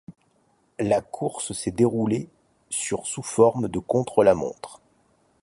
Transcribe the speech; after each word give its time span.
La 0.79 0.99
course 1.01 1.53
s'est 1.53 1.69
déroulée 1.69 2.27
sur 2.71 3.05
sous 3.05 3.21
forme 3.21 3.67
de 3.67 3.77
contre-la-montre. 3.77 4.81